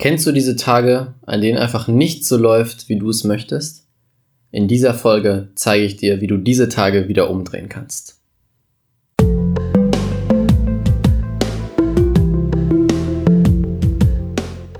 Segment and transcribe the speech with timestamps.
[0.00, 3.86] Kennst du diese Tage, an denen einfach nichts so läuft, wie du es möchtest?
[4.50, 8.18] In dieser Folge zeige ich dir, wie du diese Tage wieder umdrehen kannst.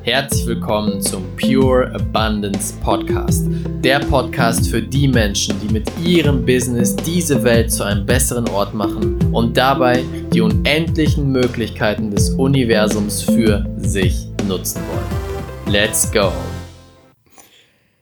[0.01, 3.47] Herzlich willkommen zum Pure Abundance Podcast.
[3.85, 8.73] Der Podcast für die Menschen, die mit ihrem Business diese Welt zu einem besseren Ort
[8.73, 10.03] machen und dabei
[10.33, 15.73] die unendlichen Möglichkeiten des Universums für sich nutzen wollen.
[15.73, 16.33] Let's go!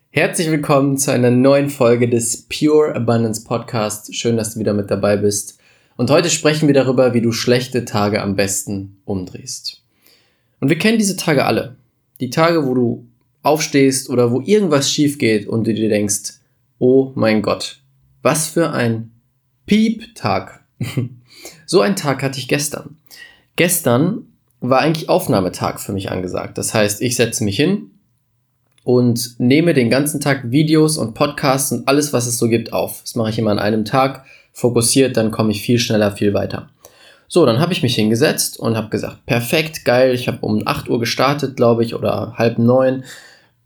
[0.09, 4.15] Herzlich willkommen zu einer neuen Folge des Pure Abundance Podcast.
[4.15, 5.59] Schön, dass du wieder mit dabei bist.
[5.99, 9.83] Und heute sprechen wir darüber, wie du schlechte Tage am besten umdrehst.
[10.61, 11.77] Und wir kennen diese Tage alle.
[12.19, 13.07] Die Tage, wo du
[13.43, 16.41] aufstehst oder wo irgendwas schief geht und du dir denkst,
[16.79, 17.83] oh mein Gott,
[18.23, 19.11] was für ein
[19.67, 20.65] Piep-Tag.
[21.67, 22.97] so einen Tag hatte ich gestern.
[23.57, 24.29] Gestern
[24.61, 26.59] war eigentlich Aufnahmetag für mich angesagt.
[26.59, 27.91] Das heißt, ich setze mich hin
[28.85, 33.03] und nehme den ganzen Tag Videos und Podcasts und alles, was es so gibt, auf.
[33.03, 36.71] Das mache ich immer an einem Tag, fokussiert, dann komme ich viel schneller, viel weiter.
[37.29, 40.89] So, dann habe ich mich hingesetzt und habe gesagt, perfekt, geil, ich habe um 8
[40.89, 43.05] Uhr gestartet, glaube ich, oder halb neun.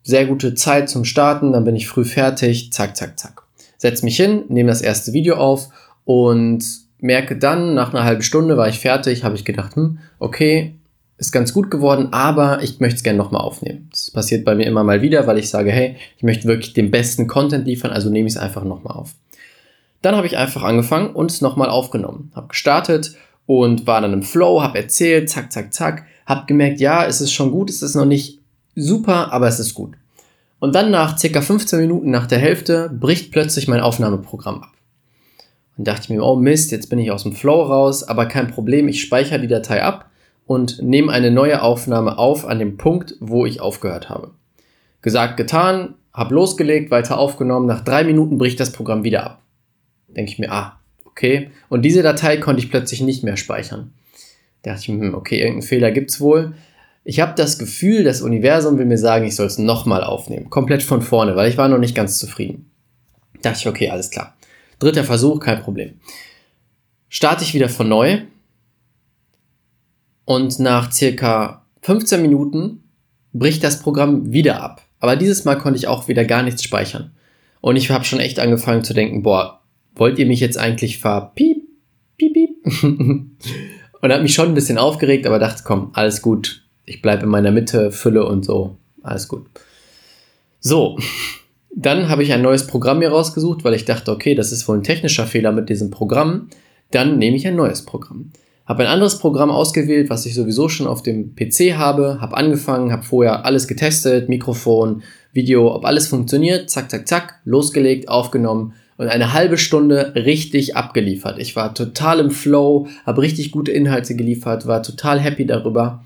[0.03, 3.43] Sehr gute Zeit zum Starten, dann bin ich früh fertig, zack, zack, zack.
[3.79, 5.69] Setz mich hin, nehme das erste Video auf
[6.05, 6.65] und
[6.99, 10.75] merke dann, nach einer halben Stunde war ich fertig, habe ich gedacht, hm, okay,
[11.23, 13.89] ist ganz gut geworden, aber ich möchte es gerne nochmal aufnehmen.
[13.93, 16.91] Das passiert bei mir immer mal wieder, weil ich sage, hey, ich möchte wirklich den
[16.91, 19.15] besten Content liefern, also nehme ich es einfach nochmal auf.
[20.03, 22.33] Dann habe ich einfach angefangen und es nochmal aufgenommen.
[22.35, 23.15] Habe gestartet
[23.47, 27.33] und war dann im Flow, habe erzählt, zack, zack, zack, habe gemerkt, ja, es ist
[27.33, 28.41] schon gut, es ist noch nicht
[28.75, 29.95] super, aber es ist gut.
[30.59, 34.73] Und dann nach circa 15 Minuten nach der Hälfte bricht plötzlich mein Aufnahmeprogramm ab.
[35.77, 38.49] Und dachte ich mir, oh Mist, jetzt bin ich aus dem Flow raus, aber kein
[38.49, 40.09] Problem, ich speichere die Datei ab
[40.47, 44.33] und nehme eine neue Aufnahme auf an dem Punkt, wo ich aufgehört habe.
[45.01, 49.43] Gesagt, getan, habe losgelegt, weiter aufgenommen, nach drei Minuten bricht das Programm wieder ab.
[50.09, 50.79] Denke ich mir, ah,
[51.13, 53.93] Okay, und diese Datei konnte ich plötzlich nicht mehr speichern.
[54.63, 56.55] Da dachte ich, hm, okay, irgendeinen Fehler gibt's wohl.
[57.05, 60.51] Ich habe das Gefühl, das Universum will mir sagen, ich soll es nochmal aufnehmen.
[60.51, 62.71] Komplett von vorne, weil ich war noch nicht ganz zufrieden.
[63.35, 64.37] Da dachte ich, okay, alles klar.
[64.79, 66.01] Dritter Versuch, kein Problem.
[67.09, 68.23] Starte ich wieder von neu.
[70.25, 72.83] Und nach circa 15 Minuten
[73.33, 74.83] bricht das Programm wieder ab.
[75.01, 77.13] Aber dieses Mal konnte ich auch wieder gar nichts speichern.
[77.61, 79.61] Und ich habe schon echt angefangen zu denken, boah,
[79.95, 81.63] wollt ihr mich jetzt eigentlich verpiep,
[82.19, 82.51] piep, piep?
[84.01, 86.65] und hat mich schon ein bisschen aufgeregt, aber dachte, komm, alles gut.
[86.85, 88.77] Ich bleibe in meiner Mitte, Fülle und so.
[89.03, 89.47] Alles gut.
[90.61, 90.99] So,
[91.75, 94.77] dann habe ich ein neues Programm mir rausgesucht, weil ich dachte, okay, das ist wohl
[94.77, 96.49] ein technischer Fehler mit diesem Programm.
[96.91, 98.33] Dann nehme ich ein neues Programm.
[98.65, 102.93] Habe ein anderes Programm ausgewählt, was ich sowieso schon auf dem PC habe, habe angefangen,
[102.93, 105.03] habe vorher alles getestet, Mikrofon,
[105.33, 111.39] Video, ob alles funktioniert, zack, zack, zack, losgelegt, aufgenommen und eine halbe Stunde richtig abgeliefert.
[111.39, 116.05] Ich war total im Flow, habe richtig gute Inhalte geliefert, war total happy darüber.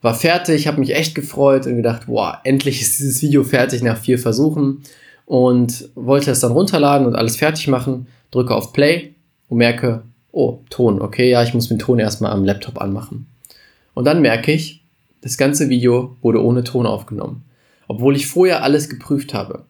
[0.00, 3.98] War fertig, habe mich echt gefreut und gedacht, wow, endlich ist dieses Video fertig nach
[3.98, 4.82] vier Versuchen.
[5.26, 9.14] Und wollte es dann runterladen und alles fertig machen, drücke auf Play
[9.48, 13.26] und merke, oh, Ton, okay, ja, ich muss den Ton erstmal am Laptop anmachen.
[13.94, 14.82] Und dann merke ich,
[15.20, 17.44] das ganze Video wurde ohne Ton aufgenommen,
[17.88, 19.64] obwohl ich vorher alles geprüft habe.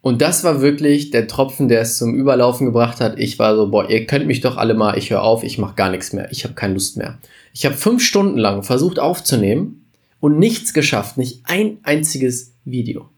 [0.00, 3.18] Und das war wirklich der Tropfen, der es zum Überlaufen gebracht hat.
[3.18, 5.74] Ich war so, boah, ihr könnt mich doch alle mal, ich höre auf, ich mache
[5.74, 7.18] gar nichts mehr, ich habe keine Lust mehr.
[7.52, 9.86] Ich habe fünf Stunden lang versucht aufzunehmen
[10.20, 13.08] und nichts geschafft, nicht ein einziges Video.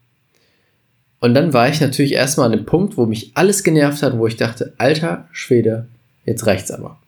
[1.21, 4.27] Und dann war ich natürlich erstmal an dem Punkt, wo mich alles genervt hat, wo
[4.27, 5.87] ich dachte, alter Schwede,
[6.25, 6.99] jetzt reicht's aber.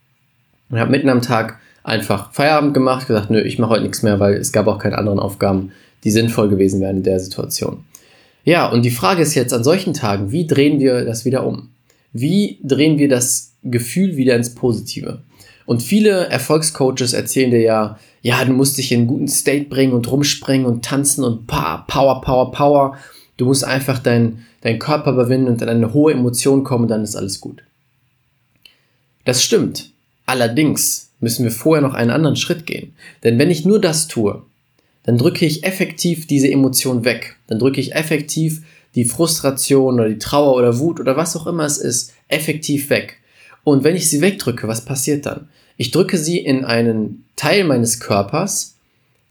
[0.70, 4.20] Und habe mitten am Tag einfach Feierabend gemacht, gesagt, nö, ich mache heute nichts mehr,
[4.20, 5.72] weil es gab auch keine anderen Aufgaben,
[6.04, 7.84] die sinnvoll gewesen wären in der Situation.
[8.44, 11.68] Ja, und die Frage ist jetzt an solchen Tagen, wie drehen wir das wieder um?
[12.12, 15.22] Wie drehen wir das Gefühl wieder ins Positive?
[15.64, 19.92] Und viele Erfolgscoaches erzählen dir ja, ja, du musst dich in einen guten State bringen
[19.92, 22.96] und rumspringen und tanzen und Power, Power, Power.
[23.36, 27.02] Du musst einfach deinen dein Körper überwinden und dann eine hohe Emotion kommen und dann
[27.02, 27.62] ist alles gut.
[29.24, 29.90] Das stimmt.
[30.26, 32.94] Allerdings müssen wir vorher noch einen anderen Schritt gehen.
[33.22, 34.42] Denn wenn ich nur das tue,
[35.04, 37.36] dann drücke ich effektiv diese Emotion weg.
[37.46, 38.62] Dann drücke ich effektiv
[38.94, 43.18] die Frustration oder die Trauer oder Wut oder was auch immer es ist, effektiv weg.
[43.64, 45.48] Und wenn ich sie wegdrücke, was passiert dann?
[45.76, 48.74] Ich drücke sie in einen Teil meines Körpers,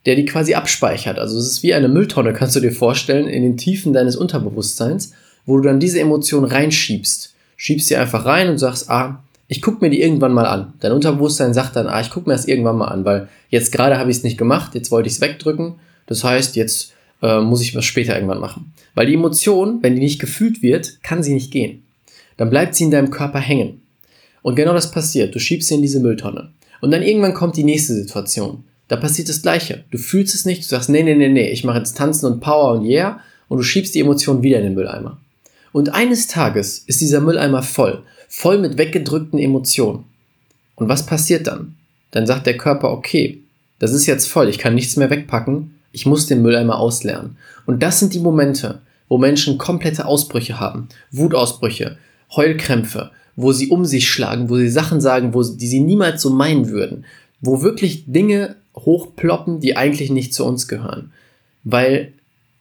[0.06, 1.20] der die quasi abspeichert.
[1.20, 5.14] Also es ist wie eine Mülltonne, kannst du dir vorstellen, in den Tiefen deines Unterbewusstseins,
[5.46, 7.34] wo du dann diese Emotion reinschiebst.
[7.56, 10.72] Schiebst sie einfach rein und sagst, ah, ich gucke mir die irgendwann mal an.
[10.80, 14.00] Dein Unterbewusstsein sagt dann, ah, ich gucke mir das irgendwann mal an, weil jetzt gerade
[14.00, 15.74] habe ich es nicht gemacht, jetzt wollte ich es wegdrücken
[16.06, 18.72] Das heißt, jetzt äh, muss ich was später irgendwann machen.
[18.96, 21.84] Weil die Emotion, wenn die nicht gefühlt wird, kann sie nicht gehen.
[22.38, 23.82] Dann bleibt sie in deinem Körper hängen.
[24.42, 25.36] Und genau das passiert.
[25.36, 26.52] Du schiebst sie in diese Mülltonne.
[26.80, 28.64] Und dann irgendwann kommt die nächste Situation.
[28.88, 29.84] Da passiert das Gleiche.
[29.92, 32.40] Du fühlst es nicht, du sagst, nee, nee, nee, nee, ich mache jetzt Tanzen und
[32.40, 33.20] Power und Yeah
[33.50, 35.18] und du schiebst die Emotion wieder in den Mülleimer.
[35.74, 40.06] Und eines Tages ist dieser Mülleimer voll, voll mit weggedrückten Emotionen.
[40.76, 41.76] Und was passiert dann?
[42.12, 43.42] Dann sagt der Körper, okay,
[43.78, 47.36] das ist jetzt voll, ich kann nichts mehr wegpacken, ich muss den Mülleimer ausleeren.
[47.66, 48.80] Und das sind die Momente,
[49.10, 51.98] wo Menschen komplette Ausbrüche haben, Wutausbrüche,
[52.34, 56.30] Heulkrämpfe, wo sie um sich schlagen, wo sie Sachen sagen, wo, die sie niemals so
[56.30, 57.04] meinen würden,
[57.42, 61.12] wo wirklich Dinge hochploppen, die eigentlich nicht zu uns gehören.
[61.66, 62.14] Weil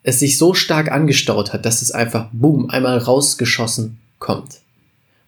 [0.02, 4.60] es sich so stark angestaut hat, dass es einfach, boom, einmal rausgeschossen kommt.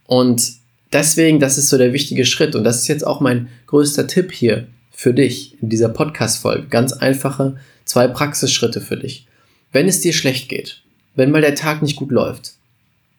[0.07, 0.53] Und
[0.93, 2.55] deswegen, das ist so der wichtige Schritt.
[2.55, 6.69] Und das ist jetzt auch mein größter Tipp hier für dich in dieser Podcast-Folge.
[6.69, 9.27] Ganz einfache zwei Praxisschritte für dich.
[9.73, 10.83] Wenn es dir schlecht geht,
[11.15, 12.55] wenn mal der Tag nicht gut läuft,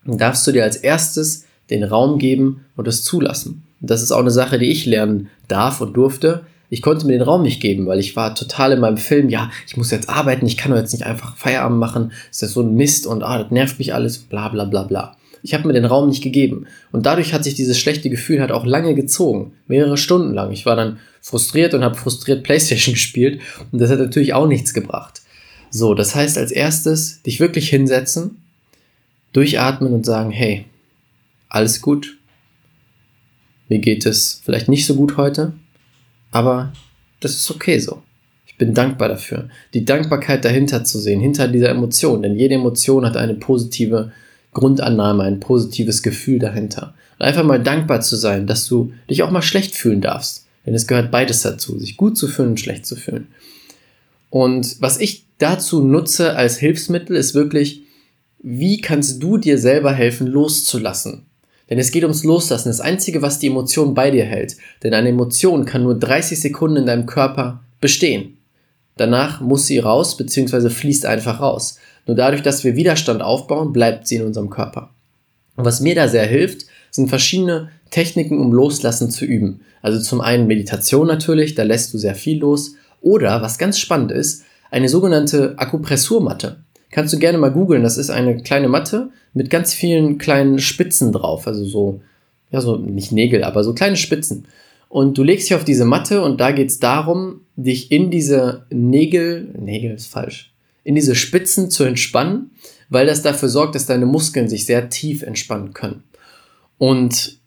[0.06, 3.64] dann darfst du dir als erstes den Raum geben und es zulassen.
[3.82, 6.46] Und das ist auch eine Sache, die ich lernen darf und durfte.
[6.70, 9.52] Ich konnte mir den Raum nicht geben, weil ich war total in meinem Film, ja,
[9.68, 12.62] ich muss jetzt arbeiten, ich kann doch jetzt nicht einfach Feierabend machen, ist das so
[12.62, 15.16] ein Mist und ah, das nervt mich alles, bla bla bla bla.
[15.44, 16.66] Ich habe mir den Raum nicht gegeben.
[16.92, 19.54] Und dadurch hat sich dieses schlechte Gefühl halt auch lange gezogen.
[19.68, 20.52] Mehrere Stunden lang.
[20.52, 23.42] Ich war dann frustriert und habe frustriert Playstation gespielt.
[23.72, 25.22] Und das hat natürlich auch nichts gebracht.
[25.70, 28.38] So, das heißt als erstes, dich wirklich hinsetzen,
[29.34, 30.66] durchatmen und sagen, hey,
[31.50, 32.18] alles gut.
[33.70, 35.54] Mir geht es vielleicht nicht so gut heute,
[36.32, 36.74] aber
[37.20, 38.04] das ist okay so.
[38.46, 39.50] Ich bin dankbar dafür.
[39.74, 44.12] Die Dankbarkeit dahinter zu sehen, hinter dieser Emotion, denn jede Emotion hat eine positive
[44.54, 46.94] Grundannahme, ein positives Gefühl dahinter.
[47.20, 50.46] Und einfach mal dankbar zu sein, dass du dich auch mal schlecht fühlen darfst.
[50.66, 53.28] Denn es gehört beides dazu, sich gut zu fühlen und schlecht zu fühlen.
[54.30, 57.84] Und was ich dazu nutze als Hilfsmittel, ist wirklich,
[58.42, 61.26] wie kannst du dir selber helfen, loszulassen?
[61.70, 64.58] Denn es geht ums Loslassen, das Einzige, was die Emotion bei dir hält.
[64.84, 68.38] Denn eine Emotion kann nur 30 Sekunden in deinem Körper bestehen.
[68.98, 71.80] Danach muss sie raus, beziehungsweise fließt einfach raus.
[72.06, 74.92] Nur dadurch, dass wir Widerstand aufbauen, bleibt sie in unserem Körper.
[75.56, 79.62] Und was mir da sehr hilft, sind verschiedene Techniken, um Loslassen zu üben.
[79.82, 82.76] Also zum einen Meditation natürlich, da lässt du sehr viel los.
[83.02, 86.58] Oder, was ganz spannend ist, eine sogenannte Akupressurmatte.
[86.90, 87.84] Kannst du gerne mal googeln.
[87.84, 91.48] Das ist eine kleine Matte mit ganz vielen kleinen Spitzen drauf.
[91.48, 92.02] Also so,
[92.52, 94.46] ja, so nicht Nägel, aber so kleine Spitzen.
[94.90, 98.68] Und du legst dich auf diese Matte und da geht es darum, dich in diese
[98.70, 100.53] Nägel, Nägel ist falsch,
[100.84, 102.52] in diese Spitzen zu entspannen,
[102.90, 106.04] weil das dafür sorgt, dass deine Muskeln sich sehr tief entspannen können.
[106.78, 107.38] Und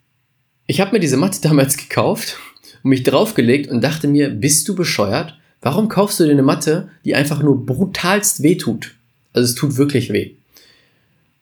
[0.65, 2.37] ich habe mir diese Matte damals gekauft
[2.83, 5.37] und mich draufgelegt und dachte mir, bist du bescheuert?
[5.61, 8.95] Warum kaufst du dir eine Matte, die einfach nur brutalst weh tut?
[9.33, 10.31] Also es tut wirklich weh.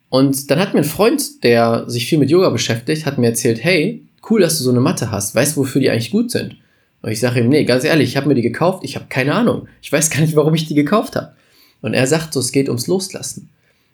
[0.10, 3.64] Und dann hat mir ein Freund, der sich viel mit Yoga beschäftigt, hat mir erzählt,
[3.64, 5.36] hey, cool, dass du so eine Matte hast.
[5.36, 6.56] Weißt du, wofür die eigentlich gut sind?
[7.02, 9.34] Und ich sage ihm, nee, ganz ehrlich, ich habe mir die gekauft, ich habe keine
[9.34, 9.68] Ahnung.
[9.82, 11.34] Ich weiß gar nicht, warum ich die gekauft habe.
[11.86, 13.52] Und er sagt so, es geht ums Loslassen.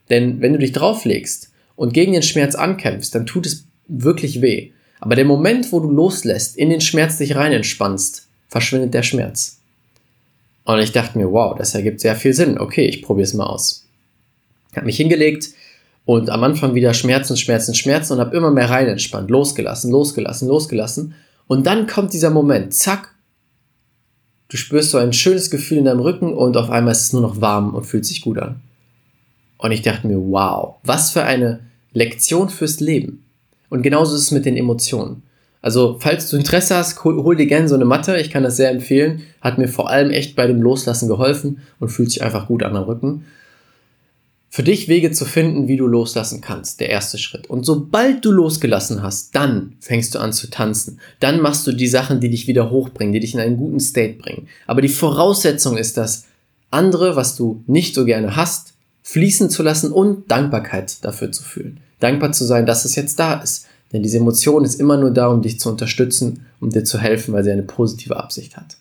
[0.10, 4.72] Denn wenn du dich drauflegst und gegen den Schmerz ankämpfst, dann tut es wirklich weh.
[5.02, 9.60] Aber der Moment, wo du loslässt, in den Schmerz dich rein entspannst, verschwindet der Schmerz.
[10.64, 12.58] Und ich dachte mir, wow, das ergibt sehr viel Sinn.
[12.58, 13.86] Okay, ich probiere es mal aus.
[14.74, 15.50] Hab mich hingelegt
[16.06, 20.48] und am Anfang wieder Schmerzen, Schmerzen, Schmerzen und habe immer mehr rein entspannt, losgelassen, losgelassen,
[20.48, 21.14] losgelassen.
[21.48, 23.11] Und dann kommt dieser Moment, zack,
[24.52, 27.22] Du spürst so ein schönes Gefühl in deinem Rücken und auf einmal ist es nur
[27.22, 28.60] noch warm und fühlt sich gut an.
[29.58, 31.62] Und ich dachte mir, wow, was für eine
[31.94, 33.24] Lektion fürs Leben.
[33.70, 35.24] Und genauso ist es mit den Emotionen.
[35.62, 38.18] Also, falls du Interesse hast, hol, dir gerne so eine Matte.
[38.18, 39.22] Ich kann das sehr empfehlen.
[39.40, 42.76] Hat mir vor allem echt bei dem Loslassen geholfen und fühlt sich einfach gut an
[42.76, 43.24] am Rücken
[44.54, 46.82] für dich Wege zu finden, wie du loslassen kannst.
[46.82, 47.50] Der erste Schritt.
[47.50, 51.00] Und sobald du losgelassen hast, dann fängst du an zu tanzen.
[51.22, 54.22] Dann machst du die Sachen, die dich wieder hochbringen, die dich in einen guten State
[54.22, 54.50] bringen.
[54.68, 56.26] Aber die Voraussetzung ist das
[56.70, 61.80] andere, was du nicht so gerne hast, fließen zu lassen und Dankbarkeit dafür zu fühlen.
[62.02, 63.68] Dankbar zu sein, dass es jetzt da ist.
[63.94, 67.34] Denn diese Emotion ist immer nur da, um dich zu unterstützen, um dir zu helfen,
[67.34, 68.76] weil sie eine positive Absicht hat.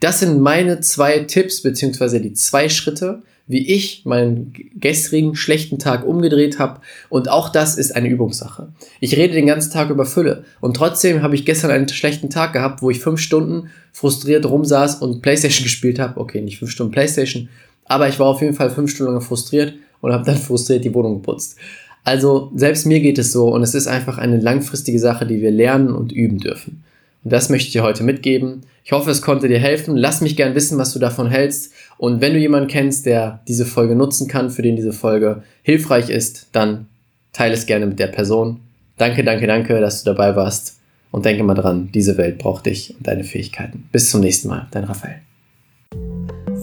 [0.00, 6.06] Das sind meine zwei Tipps, beziehungsweise die zwei Schritte, wie ich meinen gestrigen schlechten Tag
[6.06, 6.80] umgedreht habe.
[7.08, 8.68] Und auch das ist eine Übungssache.
[9.00, 10.44] Ich rede den ganzen Tag über Fülle.
[10.60, 15.02] Und trotzdem habe ich gestern einen schlechten Tag gehabt, wo ich fünf Stunden frustriert rumsaß
[15.02, 16.20] und Playstation gespielt habe.
[16.20, 17.48] Okay, nicht fünf Stunden Playstation,
[17.86, 20.94] aber ich war auf jeden Fall fünf Stunden lang frustriert und habe dann frustriert die
[20.94, 21.56] Wohnung geputzt.
[22.04, 25.50] Also selbst mir geht es so und es ist einfach eine langfristige Sache, die wir
[25.50, 26.84] lernen und üben dürfen.
[27.24, 28.62] Und das möchte ich dir heute mitgeben.
[28.84, 29.96] Ich hoffe, es konnte dir helfen.
[29.96, 31.72] Lass mich gern wissen, was du davon hältst.
[31.98, 36.08] Und wenn du jemanden kennst, der diese Folge nutzen kann, für den diese Folge hilfreich
[36.08, 36.86] ist, dann
[37.32, 38.60] teile es gerne mit der Person.
[38.96, 40.78] Danke, danke, danke, dass du dabei warst.
[41.10, 43.88] Und denke mal dran, diese Welt braucht dich und deine Fähigkeiten.
[43.92, 45.29] Bis zum nächsten Mal, dein Raphael.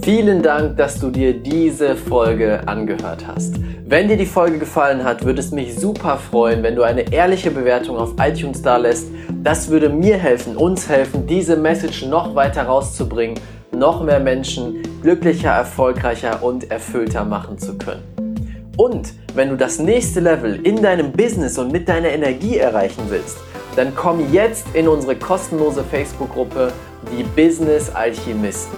[0.07, 3.55] Vielen Dank, dass du dir diese Folge angehört hast.
[3.85, 7.51] Wenn dir die Folge gefallen hat, würde es mich super freuen, wenn du eine ehrliche
[7.51, 9.09] Bewertung auf iTunes da lässt.
[9.43, 13.37] Das würde mir helfen, uns helfen, diese Message noch weiter rauszubringen,
[13.73, 18.03] noch mehr Menschen glücklicher, erfolgreicher und erfüllter machen zu können.
[18.77, 23.39] Und wenn du das nächste Level in deinem Business und mit deiner Energie erreichen willst,
[23.75, 26.71] dann komm jetzt in unsere kostenlose Facebook-Gruppe,
[27.11, 28.77] die Business Alchemisten.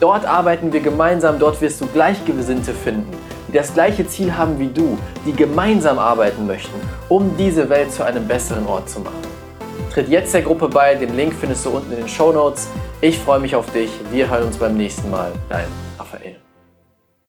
[0.00, 3.10] Dort arbeiten wir gemeinsam, dort wirst du Gleichgesinnte finden,
[3.48, 6.74] die das gleiche Ziel haben wie du, die gemeinsam arbeiten möchten,
[7.08, 9.22] um diese Welt zu einem besseren Ort zu machen.
[9.92, 12.68] Tritt jetzt der Gruppe bei, den Link findest du unten in den Show Notes.
[13.00, 15.32] Ich freue mich auf dich, wir hören uns beim nächsten Mal.
[15.48, 15.66] Dein
[15.98, 16.45] Raphael.